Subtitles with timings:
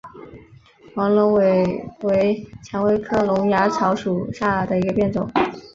[0.95, 5.29] 黄龙尾为蔷薇科龙芽草属下的一个变种。